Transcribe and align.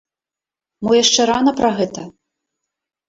Мо 0.87 0.91
яшчэ 1.03 1.21
рана 1.33 1.51
пра 1.63 1.69
гэта? 1.81 2.01